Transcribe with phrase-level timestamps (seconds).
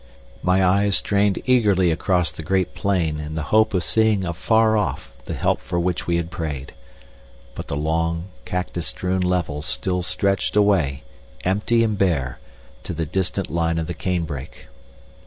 [0.41, 5.13] My eyes strained eagerly across the great plain in the hope of seeing afar off
[5.25, 6.73] the help for which we had prayed.
[7.53, 11.03] But the long cactus strewn levels still stretched away,
[11.43, 12.39] empty and bare,
[12.81, 14.69] to the distant line of the cane brake.